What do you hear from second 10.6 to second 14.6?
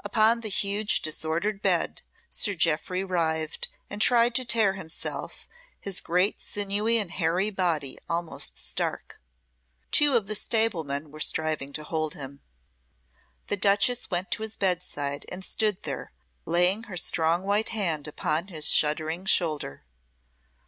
men were striving to hold him. The duchess went to his